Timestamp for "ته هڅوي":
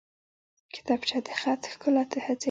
2.11-2.39